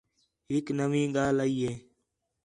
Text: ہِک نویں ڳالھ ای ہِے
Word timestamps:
ہِک 0.49 0.65
نویں 0.77 1.07
ڳالھ 1.15 1.39
ای 1.45 1.57
ہِے 1.65 1.73